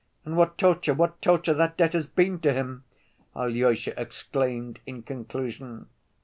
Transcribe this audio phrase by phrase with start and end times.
[0.25, 2.85] And what torture, what torture that debt has been to him!"
[3.35, 5.89] Alyosha exclaimed in conclusion.